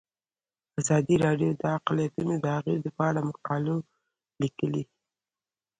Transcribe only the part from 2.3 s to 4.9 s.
د اغیزو په اړه مقالو لیکلي.